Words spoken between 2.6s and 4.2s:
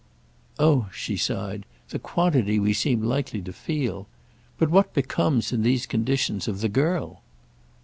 seem likely to 'feel'!